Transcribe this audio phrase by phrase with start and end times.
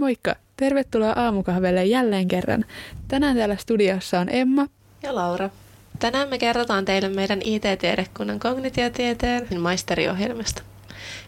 [0.00, 0.36] Moikka!
[0.56, 2.64] Tervetuloa aamukahvelle jälleen kerran.
[3.08, 4.66] Tänään täällä studiossa on Emma
[5.02, 5.50] ja Laura.
[5.98, 10.62] Tänään me kerrotaan teille meidän IT-tiedekunnan kognitiotieteen maisteriohjelmasta.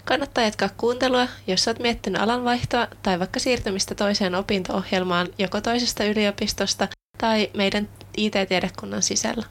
[0.04, 6.89] Kannattaa jatkaa kuuntelua, jos olet miettinyt alanvaihtoa tai vaikka siirtymistä toiseen opinto-ohjelmaan joko toisesta yliopistosta
[7.19, 9.47] tai meidän IT-tiedekunnan sisällä.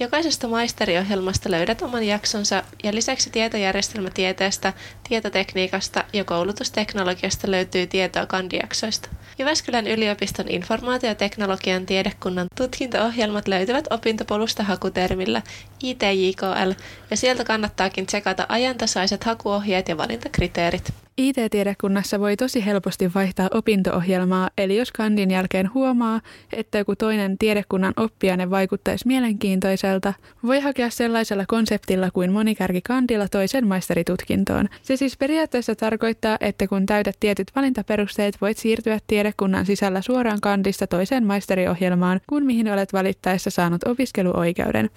[0.00, 4.72] Jokaisesta maisteriohjelmasta löydät oman jaksonsa ja lisäksi tietojärjestelmätieteestä,
[5.08, 9.08] tietotekniikasta ja koulutusteknologiasta löytyy tietoa kandijaksoista.
[9.38, 15.42] Jyväskylän yliopiston informaatioteknologian tiedekunnan tutkinto-ohjelmat löytyvät opintopolusta hakutermillä
[15.82, 16.72] ITJKL
[17.10, 20.92] ja sieltä kannattaakin tsekata ajantasaiset hakuohjeet ja valintakriteerit.
[21.18, 26.20] IT-tiedekunnassa voi tosi helposti vaihtaa opinto-ohjelmaa, eli jos kandin jälkeen huomaa,
[26.52, 30.14] että joku toinen tiedekunnan oppiaine vaikuttaisi mielenkiintoiselta,
[30.46, 34.68] voi hakea sellaisella konseptilla kuin monikärki kandilla toisen maisteritutkintoon.
[34.82, 40.86] Se siis periaatteessa tarkoittaa, että kun täytät tietyt valintaperusteet, voit siirtyä tiedekunnan sisällä suoraan kandista
[40.86, 44.90] toiseen maisteriohjelmaan, kun mihin olet valittaessa saanut opiskeluoikeuden.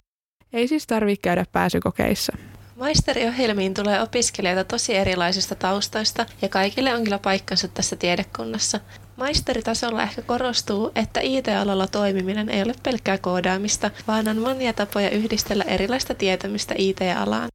[0.53, 2.37] Ei siis tarvitse käydä pääsykokeissa.
[2.77, 8.79] Maisteriohjelmiin tulee opiskelijoita tosi erilaisista taustoista ja kaikille on kyllä paikkansa tässä tiedekunnassa.
[9.15, 15.63] Maisteritasolla ehkä korostuu, että IT-alalla toimiminen ei ole pelkkää koodaamista, vaan on monia tapoja yhdistellä
[15.63, 17.49] erilaista tietämystä IT-alaan.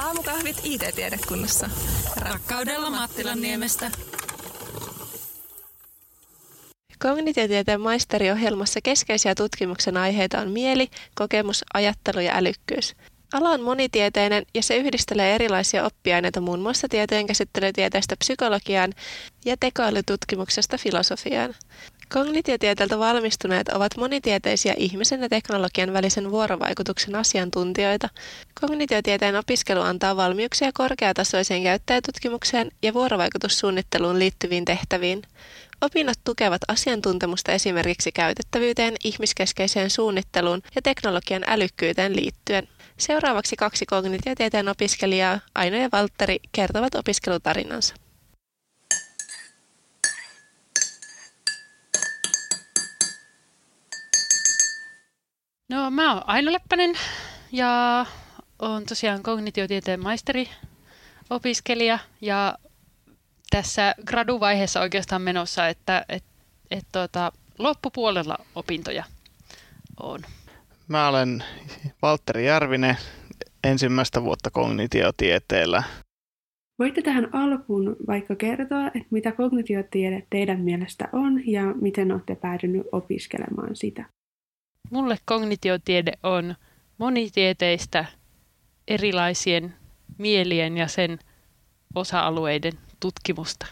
[0.00, 1.70] Aamukahvit IT-tiedekunnassa.
[2.16, 3.90] Rakkaudella Mattilan niemestä.
[7.08, 12.94] Kognitiotieteen maisteriohjelmassa keskeisiä tutkimuksen aiheita on mieli, kokemus, ajattelu ja älykkyys.
[13.32, 18.92] Ala on monitieteinen ja se yhdistelee erilaisia oppiaineita muun muassa tieteen käsittelytieteestä psykologiaan
[19.44, 21.54] ja tekoälytutkimuksesta filosofiaan.
[22.12, 28.08] Kognitiotieteeltä valmistuneet ovat monitieteisiä ihmisen ja teknologian välisen vuorovaikutuksen asiantuntijoita.
[28.60, 35.22] Kognitiotieteen opiskelu antaa valmiuksia korkeatasoiseen käyttäjätutkimukseen ja vuorovaikutussuunnitteluun liittyviin tehtäviin.
[35.80, 42.68] Opinnot tukevat asiantuntemusta esimerkiksi käytettävyyteen, ihmiskeskeiseen suunnitteluun ja teknologian älykkyyteen liittyen.
[42.96, 47.94] Seuraavaksi kaksi kognitiotieteen opiskelijaa, Aino ja Valtteri, kertovat opiskelutarinansa.
[55.70, 56.94] No mä oon Aino Leppänen
[57.52, 58.06] ja
[58.58, 60.48] oon tosiaan kognitiotieteen maisteri
[61.30, 62.58] opiskelija ja
[63.50, 66.24] tässä graduvaiheessa oikeastaan menossa, että et,
[66.70, 69.04] et, tuota, loppupuolella opintoja
[70.00, 70.20] on.
[70.88, 71.44] Mä olen
[72.02, 72.96] Valtteri Järvinen,
[73.64, 75.82] ensimmäistä vuotta kognitiotieteellä.
[76.78, 82.86] Voitte tähän alkuun vaikka kertoa, että mitä kognitiotiede teidän mielestä on ja miten olette päätynyt
[82.92, 84.13] opiskelemaan sitä?
[84.90, 86.54] Mulle kognitiotiede on
[86.98, 88.04] monitieteistä
[88.88, 89.74] erilaisien
[90.18, 91.18] mielien ja sen
[91.94, 93.66] osa-alueiden tutkimusta.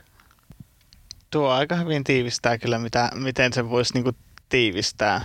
[1.31, 4.13] Tuo aika hyvin tiivistää kyllä, mitä, miten se voisi niinku
[4.49, 5.25] tiivistää.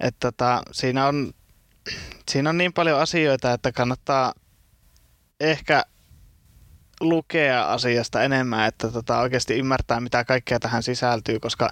[0.00, 1.32] Et tota, siinä, on,
[2.30, 4.32] siinä on niin paljon asioita, että kannattaa
[5.40, 5.84] ehkä
[7.00, 11.70] lukea asiasta enemmän, että tota, oikeasti ymmärtää, mitä kaikkea tähän sisältyy, koska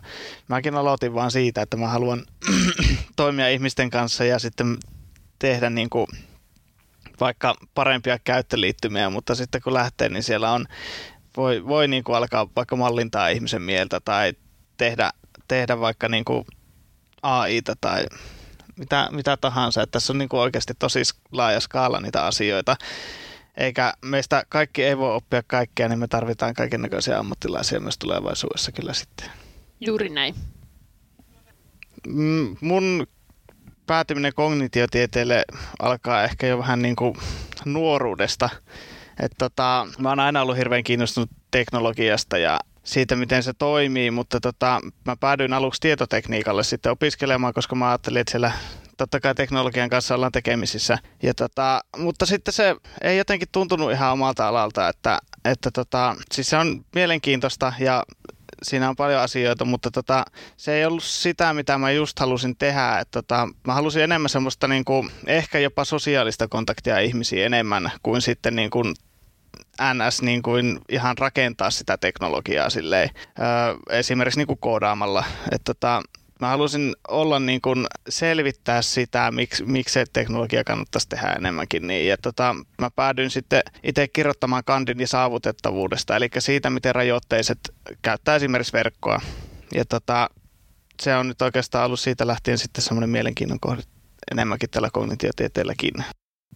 [0.48, 2.22] mäkin aloitin vaan siitä, että mä haluan
[3.16, 4.78] toimia ihmisten kanssa ja sitten
[5.38, 6.06] tehdä niin kuin
[7.20, 10.66] vaikka parempia käyttöliittymiä, mutta sitten kun lähtee, niin siellä on
[11.36, 14.32] voi, voi niin kuin alkaa vaikka mallintaa ihmisen mieltä tai
[14.76, 15.10] tehdä,
[15.48, 16.44] tehdä vaikka niin kuin
[17.22, 18.06] AIta tai
[18.76, 19.82] mitä, mitä tahansa.
[19.82, 21.02] Että tässä on niin kuin oikeasti tosi
[21.32, 22.76] laaja skaala niitä asioita.
[23.56, 28.92] Eikä meistä kaikki ei voi oppia kaikkea, niin me tarvitaan näköisiä ammattilaisia myös tulevaisuudessa kyllä
[28.92, 29.31] sitten.
[29.81, 30.34] Juuri näin.
[32.06, 33.06] Mm, mun
[33.87, 35.44] päätyminen kognitiotieteelle
[35.78, 37.16] alkaa ehkä jo vähän niin kuin
[37.64, 38.50] nuoruudesta.
[39.20, 44.41] Et tota, mä oon aina ollut hirveän kiinnostunut teknologiasta ja siitä, miten se toimii, mutta
[44.41, 48.53] tota, mä päädyin aluksi tietotekniikalle sitten opiskelemaan, koska mä ajattelin, että siellä
[48.97, 50.99] totta kai teknologian kanssa ollaan tekemisissä.
[51.22, 56.50] Ja tota, mutta sitten se ei jotenkin tuntunut ihan omalta alalta, että, että tota, siis
[56.50, 58.05] se on mielenkiintoista ja
[58.62, 60.25] siinä on paljon asioita, mutta tota,
[60.56, 62.99] se ei ollut sitä, mitä mä just halusin tehdä.
[62.99, 68.23] Et tota, mä halusin enemmän semmoista niin kuin, ehkä jopa sosiaalista kontaktia ihmisiin enemmän kuin
[68.23, 68.94] sitten niin kuin,
[69.94, 75.25] NS niin kuin ihan rakentaa sitä teknologiaa silleen, öö, esimerkiksi niin kuin koodaamalla.
[75.52, 76.02] Et tota,
[76.44, 82.08] mä halusin olla niin kuin selvittää sitä, miksi, miksi teknologia kannattaisi tehdä enemmänkin niin.
[82.08, 87.58] Ja tota, mä päädyin sitten itse kirjoittamaan kandin ja saavutettavuudesta, eli siitä, miten rajoitteiset
[88.02, 89.20] käyttää esimerkiksi verkkoa.
[89.75, 90.31] Ja tota,
[91.02, 93.82] se on nyt oikeastaan ollut siitä lähtien sitten semmoinen mielenkiinnon kohde
[94.31, 95.94] enemmänkin tällä kognitiotieteelläkin.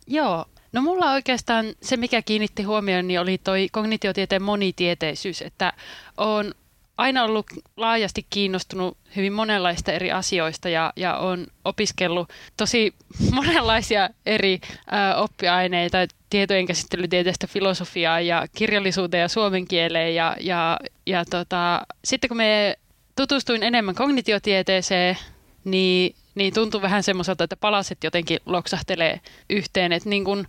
[0.07, 5.73] Joo, no mulla oikeastaan se, mikä kiinnitti huomioon, niin oli toi kognitiotieteen monitieteisyys, että
[6.17, 6.55] on
[6.99, 7.47] aina ollut
[7.77, 12.95] laajasti kiinnostunut hyvin monenlaista eri asioista ja, ja on opiskellut tosi
[13.35, 14.61] monenlaisia eri
[14.93, 15.99] ä, oppiaineita,
[16.31, 20.15] tietojen käsittelytieteestä filosofiaa ja kirjallisuuteen ja suomen kieleen.
[20.15, 22.79] Ja, ja, ja tota, sitten kun me
[23.17, 25.19] tutustuin enemmän kognitiotieteeseen,
[25.65, 29.93] niin, niin tuntui vähän semmoiselta, että palaset jotenkin loksahtelee yhteen.
[29.93, 30.49] Että niin kun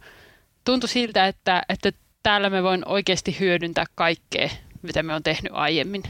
[0.65, 1.91] tuntui siltä, että, että
[2.23, 4.49] täällä me voin oikeasti hyödyntää kaikkea,
[4.81, 6.03] mitä me on tehnyt aiemmin.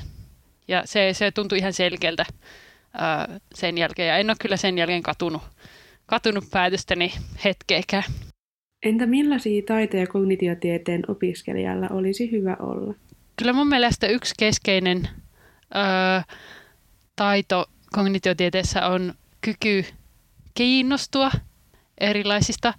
[0.69, 2.25] Ja se, se tuntui ihan selkeältä
[2.93, 4.07] ää, sen jälkeen.
[4.07, 5.41] Ja en ole kyllä sen jälkeen katunut,
[6.05, 7.11] katunut päätöstäni
[7.45, 8.03] hetkeäkään.
[8.83, 12.93] Entä millaisia taitoja kognitiotieteen opiskelijalla olisi hyvä olla?
[13.35, 15.09] Kyllä mun mielestä yksi keskeinen
[15.73, 16.23] ää,
[17.15, 19.85] taito kognitiotieteessä on kyky
[20.53, 21.31] kiinnostua
[21.97, 22.73] erilaisista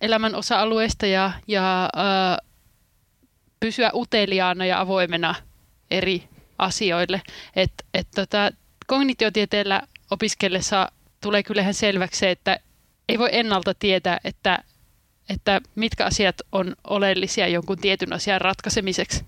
[0.00, 2.38] elämän osa-alueista ja, ja ää,
[3.60, 5.34] pysyä uteliaana ja avoimena
[5.90, 6.28] eri
[6.58, 7.22] asioille.
[7.56, 8.50] Et, et tota,
[8.86, 12.60] kognitiotieteellä opiskellessa tulee kyllähän selväksi se, että
[13.08, 14.58] ei voi ennalta tietää, että,
[15.28, 19.24] että mitkä asiat on oleellisia jonkun tietyn asian ratkaisemiseksi.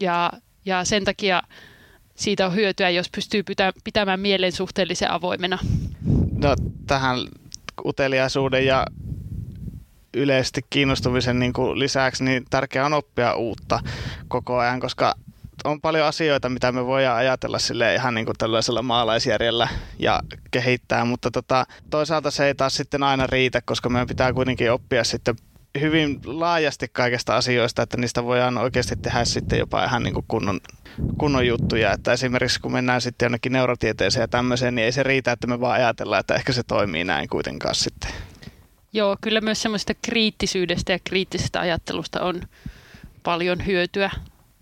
[0.00, 0.32] Ja,
[0.64, 1.42] ja sen takia
[2.14, 3.42] siitä on hyötyä, jos pystyy
[3.84, 5.58] pitämään mielen suhteellisen avoimena.
[6.36, 7.18] No, tähän
[7.84, 8.86] uteliaisuuden ja
[10.14, 13.80] yleisesti kiinnostumisen niin kuin lisäksi niin tärkeää on oppia uutta
[14.28, 15.14] koko ajan, koska
[15.64, 19.68] on paljon asioita, mitä me voidaan ajatella sille ihan niin kuin tällaisella maalaisjärjellä
[19.98, 20.20] ja
[20.50, 25.04] kehittää, mutta tota, toisaalta se ei taas sitten aina riitä, koska meidän pitää kuitenkin oppia
[25.04, 25.36] sitten
[25.80, 30.60] hyvin laajasti kaikesta asioista, että niistä voidaan oikeasti tehdä sitten jopa ihan niin kuin kunnon,
[31.18, 31.92] kunnon juttuja.
[31.92, 35.60] Että esimerkiksi kun mennään sitten jonnekin neurotieteeseen ja tämmöiseen, niin ei se riitä, että me
[35.60, 38.10] vaan ajatellaan, että ehkä se toimii näin kuitenkaan sitten.
[38.92, 42.42] Joo, kyllä myös semmoista kriittisyydestä ja kriittisestä ajattelusta on
[43.22, 44.10] paljon hyötyä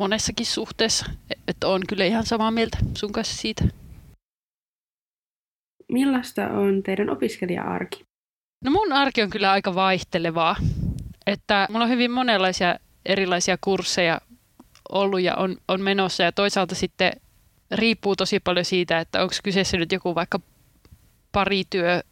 [0.03, 1.07] monessakin suhteessa.
[1.49, 3.65] Että on kyllä ihan samaa mieltä sun kanssa siitä.
[5.89, 8.05] Millaista on teidän opiskelija-arki?
[8.65, 10.57] No mun arki on kyllä aika vaihtelevaa.
[11.27, 12.77] Että mulla on hyvin monenlaisia
[13.07, 14.21] erilaisia kursseja
[14.89, 17.13] ollut ja on, on menossa ja toisaalta sitten
[17.71, 20.41] riippuu tosi paljon siitä, että onko kyseessä nyt joku vaikka
[21.33, 22.03] parityö,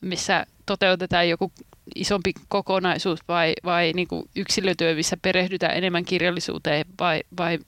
[0.00, 1.52] missä toteutetaan joku
[1.94, 7.58] isompi kokonaisuus vai, vai niin kuin yksilötyö, missä perehdytään enemmän kirjallisuuteen vai, vai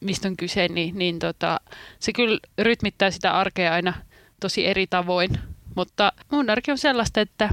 [0.00, 1.60] mistä on kyse, niin, niin tota,
[1.98, 3.94] se kyllä rytmittää sitä arkea aina
[4.40, 5.30] tosi eri tavoin.
[5.76, 7.48] Mutta mun arki on sellaista, että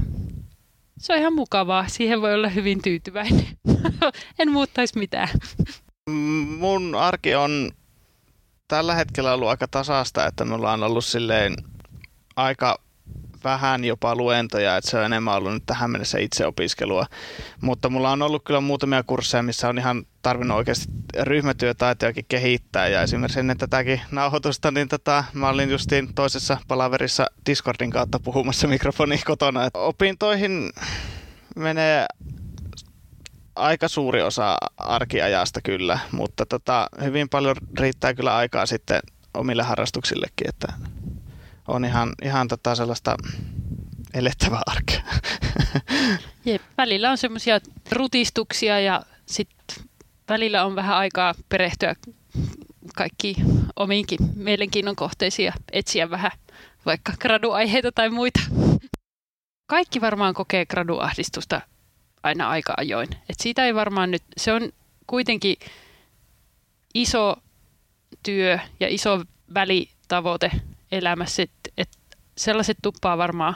[0.98, 1.88] se on ihan mukavaa.
[1.88, 3.46] Siihen voi olla hyvin tyytyväinen.
[4.38, 5.28] en muuttaisi mitään.
[6.58, 7.70] Mun arki on
[8.68, 11.54] tällä hetkellä ollut aika tasasta, että me ollaan ollut silleen
[12.36, 12.83] aika
[13.44, 17.06] vähän jopa luentoja, että se on enemmän ollut nyt tähän mennessä itseopiskelua.
[17.60, 20.86] Mutta mulla on ollut kyllä muutamia kursseja, missä on ihan tarvinnut oikeasti
[21.20, 22.88] ryhmätyötaitojakin kehittää.
[22.88, 28.68] Ja esimerkiksi ennen tätäkin nauhoitusta, niin tota, mä olin justiin toisessa palaverissa Discordin kautta puhumassa
[28.68, 29.64] mikrofoni kotona.
[29.64, 30.70] Et opintoihin
[31.56, 32.06] menee
[33.56, 39.00] aika suuri osa arkiajasta kyllä, mutta tota, hyvin paljon riittää kyllä aikaa sitten
[39.34, 40.72] omille harrastuksillekin, että
[41.68, 43.16] on ihan, ihan tota sellaista
[44.14, 45.02] elettävää arkea.
[46.44, 47.60] Jep, välillä on semmoisia
[47.92, 49.84] rutistuksia ja sitten
[50.28, 51.94] välillä on vähän aikaa perehtyä
[52.96, 53.36] kaikki
[53.76, 56.30] omiinkin mielenkiinnon kohteisiin ja etsiä vähän
[56.86, 58.40] vaikka graduaiheita tai muita.
[59.66, 61.60] Kaikki varmaan kokee graduahdistusta
[62.22, 63.08] aina aika ajoin.
[63.12, 64.72] Et siitä ei varmaan nyt, se on
[65.06, 65.56] kuitenkin
[66.94, 67.36] iso
[68.22, 69.22] työ ja iso
[69.54, 70.50] välitavoite
[70.92, 71.42] elämässä,
[72.36, 73.54] sellaiset tuppaa varmaan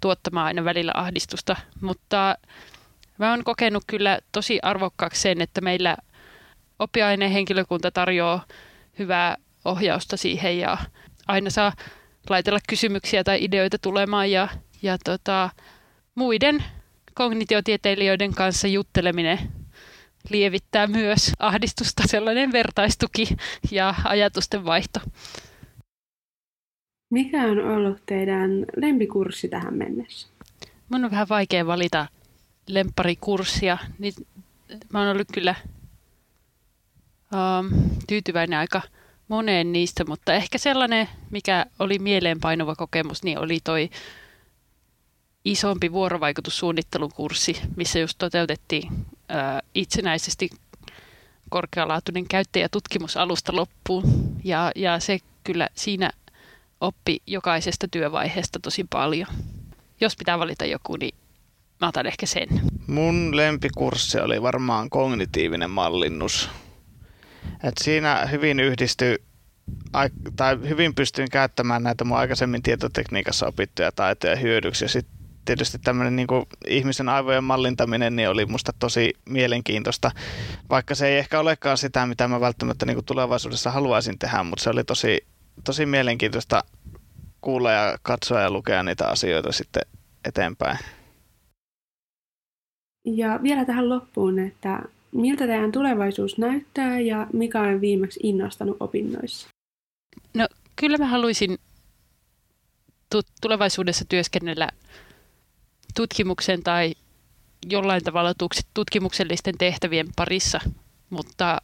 [0.00, 2.34] tuottamaan aina välillä ahdistusta, mutta
[3.18, 5.96] mä oon kokenut kyllä tosi arvokkaaksi sen, että meillä
[6.78, 8.44] oppiaineen henkilökunta tarjoaa
[8.98, 10.78] hyvää ohjausta siihen ja
[11.28, 11.72] aina saa
[12.30, 14.48] laitella kysymyksiä tai ideoita tulemaan ja,
[14.82, 15.50] ja tota,
[16.14, 16.64] muiden
[17.14, 19.38] kognitiotieteilijöiden kanssa jutteleminen
[20.30, 23.28] lievittää myös ahdistusta, sellainen vertaistuki
[23.70, 25.00] ja ajatusten vaihto.
[27.10, 30.28] Mikä on ollut teidän lempikurssi tähän mennessä?
[30.88, 32.06] Mun on vähän vaikea valita
[32.66, 33.78] lempparikurssia.
[33.98, 34.12] Niin
[34.92, 35.54] mä oon ollut kyllä
[37.32, 38.82] um, tyytyväinen aika
[39.28, 43.90] moneen niistä, mutta ehkä sellainen, mikä oli mieleenpainuva kokemus, niin oli toi
[45.44, 50.50] isompi vuorovaikutussuunnittelun kurssi, missä just toteutettiin uh, itsenäisesti
[51.50, 54.36] korkealaatuinen käyttäjätutkimusalusta loppuun.
[54.44, 56.10] Ja, ja se kyllä siinä
[56.80, 59.28] oppi jokaisesta työvaiheesta tosi paljon.
[60.00, 61.14] Jos pitää valita joku, niin
[61.80, 62.48] mä otan ehkä sen.
[62.86, 66.50] Mun lempikurssi oli varmaan kognitiivinen mallinnus.
[67.64, 69.16] Et siinä hyvin yhdistyy
[70.36, 74.84] tai hyvin pystyin käyttämään näitä mun aikaisemmin tietotekniikassa opittuja taitoja hyödyksi.
[74.84, 76.28] Ja sitten tietysti tämmöinen niin
[76.66, 80.10] ihmisen aivojen mallintaminen niin oli musta tosi mielenkiintoista,
[80.70, 84.70] vaikka se ei ehkä olekaan sitä, mitä mä välttämättä niin tulevaisuudessa haluaisin tehdä, mutta se
[84.70, 85.26] oli tosi,
[85.64, 86.64] tosi mielenkiintoista
[87.40, 89.82] kuulla ja katsoa ja lukea niitä asioita sitten
[90.28, 90.78] eteenpäin.
[93.04, 99.48] Ja vielä tähän loppuun, että miltä teidän tulevaisuus näyttää ja mikä on viimeksi innostanut opinnoissa?
[100.34, 101.58] No kyllä mä haluaisin
[103.40, 104.68] tulevaisuudessa työskennellä
[105.96, 106.94] tutkimuksen tai
[107.70, 108.34] jollain tavalla
[108.74, 110.60] tutkimuksellisten tehtävien parissa,
[111.10, 111.62] mutta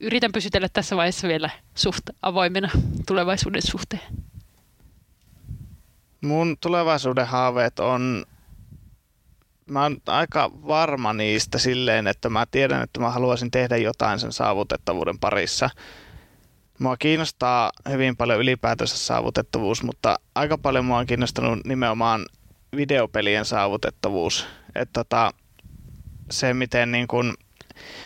[0.00, 2.70] yritän pysytellä tässä vaiheessa vielä suht avoimena
[3.06, 4.02] tulevaisuuden suhteen.
[6.24, 8.24] Mun tulevaisuuden haaveet on,
[9.66, 14.32] mä oon aika varma niistä silleen, että mä tiedän, että mä haluaisin tehdä jotain sen
[14.32, 15.70] saavutettavuuden parissa–
[16.78, 22.26] Mua kiinnostaa hyvin paljon ylipäätänsä saavutettavuus, mutta aika paljon mua on kiinnostanut nimenomaan
[22.76, 24.46] videopelien saavutettavuus.
[24.74, 25.30] Että tota,
[26.30, 27.34] se, miten, niin kun,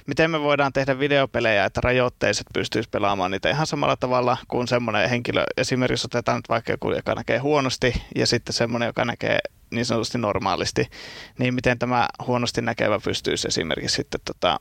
[0.07, 5.11] miten me voidaan tehdä videopelejä, että rajoitteiset pystyisi pelaamaan niitä ihan samalla tavalla kuin semmoinen
[5.11, 5.45] henkilö.
[5.57, 9.39] Esimerkiksi otetaan nyt vaikka joku, joka näkee huonosti ja sitten semmoinen, joka näkee
[9.71, 10.87] niin sanotusti normaalisti,
[11.39, 14.61] niin miten tämä huonosti näkevä pystyisi esimerkiksi sitten tota,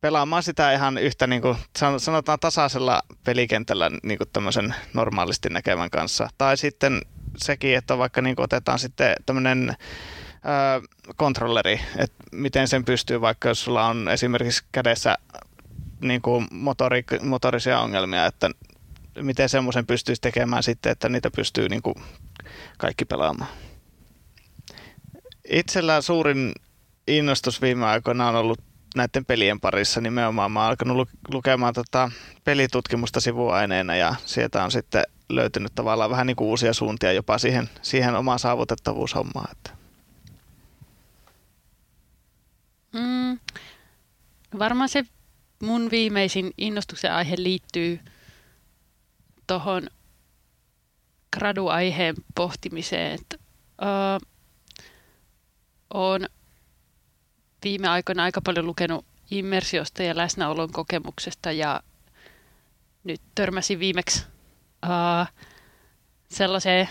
[0.00, 1.56] pelaamaan sitä ihan yhtä niin kuin,
[1.98, 6.28] sanotaan tasaisella pelikentällä niin kuin tämmöisen normaalisti näkevän kanssa.
[6.38, 7.02] Tai sitten
[7.36, 9.76] sekin, että vaikka niin kuin otetaan sitten tämmöinen
[11.16, 15.16] kontrolleri, että miten sen pystyy, vaikka jos sulla on esimerkiksi kädessä
[16.00, 18.50] niin kuin motori, motorisia ongelmia, että
[19.22, 21.94] miten semmoisen pystyisi tekemään sitten, että niitä pystyy niin kuin
[22.78, 23.50] kaikki pelaamaan.
[25.50, 26.52] Itsellä suurin
[27.08, 28.60] innostus viime aikoina on ollut
[28.96, 30.52] näiden pelien parissa nimenomaan.
[30.52, 32.10] Mä oon alkanut lukemaan tota
[32.44, 37.70] pelitutkimusta sivuaineena ja sieltä on sitten löytynyt tavallaan vähän niin kuin uusia suuntia jopa siihen,
[37.82, 39.50] siihen omaan saavutettavuushommaan.
[39.52, 39.77] Että.
[44.58, 45.04] Varmaan se
[45.62, 48.00] mun viimeisin innostuksen aihe liittyy
[49.46, 49.90] tuohon
[51.38, 53.14] graduaiheen pohtimiseen.
[53.20, 53.38] Että,
[55.94, 56.26] on
[57.64, 61.82] viime aikoina aika paljon lukenut immersiosta ja läsnäolon kokemuksesta ja
[63.04, 64.24] nyt törmäsin viimeksi
[64.86, 65.26] uh,
[66.28, 66.88] sellaiseen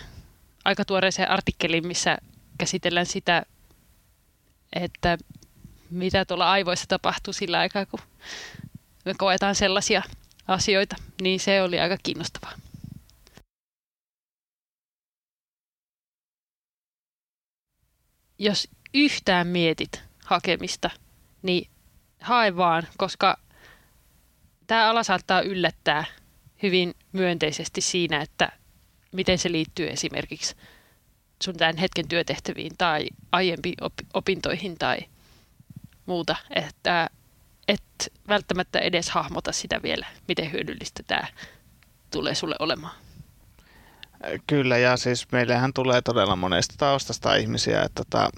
[0.66, 2.18] aika tuoreeseen artikkeliin, missä
[2.58, 3.44] käsitellään sitä,
[4.74, 5.18] että
[5.90, 8.00] mitä tuolla aivoissa tapahtuu sillä aikaa, kun
[9.06, 10.02] me koetaan sellaisia
[10.48, 12.54] asioita, niin se oli aika kiinnostavaa.
[18.40, 20.90] Jos yhtään mietit, hakemista,
[21.42, 21.70] niin
[22.22, 23.38] hae vaan, koska
[24.68, 26.06] tämä ala saattaa yllättää
[26.64, 28.52] hyvin myönteisesti siinä, että
[29.12, 30.56] miten se liittyy esimerkiksi
[31.44, 33.76] sun tämän hetken työtehtäviin tai aiempiin
[34.14, 34.98] opintoihin tai
[36.08, 37.10] muuta, että
[37.68, 37.84] et
[38.28, 41.28] välttämättä edes hahmota sitä vielä, miten hyödyllistä tämä
[42.12, 42.96] tulee sulle olemaan.
[44.48, 48.30] Kyllä, ja siis meillähän tulee todella monesta taustasta ihmisiä, että tota,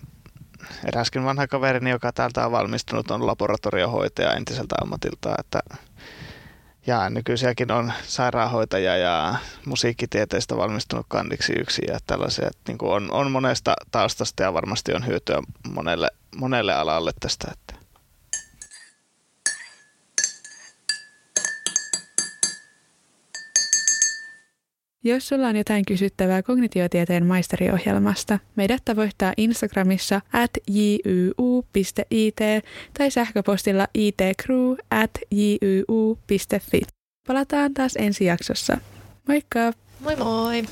[0.86, 5.60] eräskin vanha kaverini, joka täältä on valmistunut, on laboratoriohoitaja entiseltä ammatilta, että
[6.90, 12.48] ja nykyisiäkin on sairaanhoitaja ja musiikkitieteestä valmistunut kandiksi yksi ja tällaisia.
[12.48, 15.42] Että niin kuin on, on monesta taustasta ja varmasti on hyötyä
[15.74, 17.48] monelle, monelle alalle tästä.
[17.52, 17.79] Että.
[25.04, 32.40] Jos sulla on jotain kysyttävää kognitiotieteen maisteriohjelmasta, meidät tavoittaa Instagramissa at jyu.it
[32.98, 36.82] tai sähköpostilla itcrew at jyu.fi.
[37.28, 38.78] Palataan taas ensi jaksossa.
[39.28, 39.74] Moikka!
[40.00, 40.64] Moi moi!